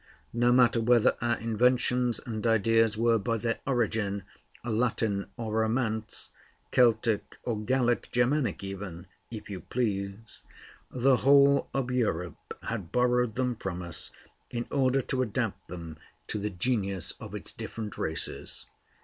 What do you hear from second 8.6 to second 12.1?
even, if you please, the whole of